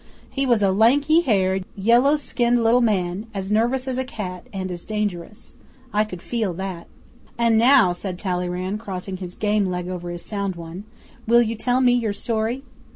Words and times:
He 0.31 0.47
was 0.47 0.63
a 0.63 0.71
lanky 0.71 1.21
haired, 1.21 1.63
yellow 1.75 2.15
skinned 2.15 2.63
little 2.63 2.81
man, 2.81 3.27
as 3.35 3.51
nervous 3.51 3.87
as 3.87 3.99
a 3.99 4.03
cat 4.03 4.47
and 4.51 4.71
as 4.71 4.83
dangerous. 4.83 5.53
I 5.93 6.05
could 6.05 6.23
feel 6.23 6.55
that. 6.55 6.87
'"And 7.37 7.55
now," 7.55 7.93
said 7.93 8.17
Talleyrand, 8.17 8.79
crossing 8.79 9.17
his 9.17 9.35
game 9.35 9.67
leg 9.67 9.87
over 9.87 10.09
his 10.09 10.23
sound 10.25 10.55
one, 10.55 10.85
"will 11.27 11.43
you 11.43 11.53
tell 11.53 11.81
me 11.81 11.93
your 11.93 12.13
story?" 12.13 12.63